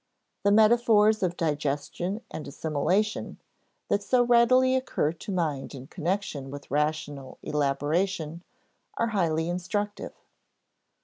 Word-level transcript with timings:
The 0.41 0.51
metaphors 0.51 1.21
of 1.21 1.37
digestion 1.37 2.21
and 2.31 2.47
assimilation, 2.47 3.39
that 3.87 4.01
so 4.01 4.23
readily 4.23 4.75
occur 4.75 5.11
to 5.13 5.31
mind 5.31 5.75
in 5.75 5.85
connection 5.85 6.49
with 6.49 6.71
rational 6.71 7.37
elaboration, 7.43 8.41
are 8.97 9.09
highly 9.09 9.47
instructive. 9.47 10.13